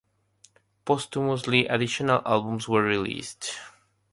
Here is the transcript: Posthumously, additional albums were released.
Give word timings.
Posthumously, 0.83 1.67
additional 1.67 2.23
albums 2.25 2.67
were 2.67 2.81
released. 2.81 3.53